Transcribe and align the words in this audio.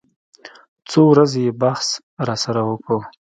څو 0.89 1.01
ورځې 1.11 1.39
يې 1.45 1.51
بحث 1.61 1.87
راسره 2.27 2.61
وکو. 2.69 2.97